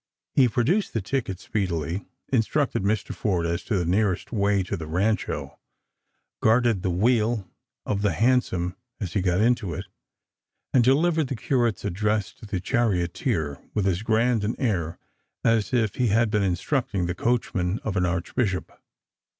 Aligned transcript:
He 0.33 0.47
produced 0.49 0.93
the 0.93 1.01
ticket 1.03 1.39
speedily, 1.39 2.07
instructed 2.33 2.81
Mr. 2.81 3.13
Forde 3.13 3.45
as 3.45 3.61
to 3.65 3.77
the 3.77 3.85
nearest 3.85 4.31
way 4.31 4.63
to 4.63 4.75
the 4.75 4.87
Rancho, 4.87 5.59
guarded 6.41 6.81
the 6.81 6.89
wheel 6.89 7.47
of 7.85 8.01
the 8.01 8.13
hansom 8.13 8.75
as 8.99 9.13
he 9.13 9.21
got 9.21 9.41
into 9.41 9.75
it, 9.75 9.85
and 10.73 10.83
delivered 10.83 11.27
the 11.27 11.35
Curate's 11.35 11.85
address 11.85 12.33
to 12.33 12.47
the 12.47 12.59
charioteer 12.59 13.61
with 13.75 13.85
as 13.85 14.01
grand 14.01 14.43
an 14.43 14.55
air 14.57 14.97
as 15.43 15.71
if 15.71 15.93
he 15.93 16.07
had 16.07 16.31
been 16.31 16.41
instructing 16.41 17.05
the 17.05 17.13
coachman 17.13 17.77
of 17.83 17.95
an 17.95 18.07
archbishop. 18.07 18.71